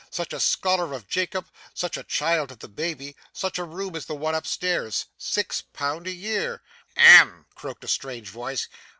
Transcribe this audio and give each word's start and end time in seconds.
such 0.09 0.33
a 0.33 0.39
scholar 0.39 0.95
of 0.95 1.07
Jacob, 1.07 1.45
such 1.75 1.95
a 1.95 2.03
child 2.03 2.51
of 2.51 2.57
the 2.57 2.67
baby, 2.67 3.15
such 3.33 3.59
a 3.59 3.63
room 3.63 3.93
of 3.93 4.07
the 4.07 4.15
one 4.15 4.33
up 4.33 4.47
stairs! 4.47 5.05
Six 5.15 5.61
pound 5.73 6.07
a 6.07 6.11
year!' 6.11 6.63
'Hem!' 6.97 7.45
croaked 7.53 7.83
a 7.83 7.87
strange 7.87 8.27
voice. 8.29 8.67